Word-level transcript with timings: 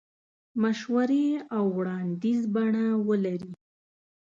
مشورې 0.61 1.27
او 1.55 1.63
وړاندیز 1.77 2.41
بڼه 2.53 2.85
ولري. 3.07 3.53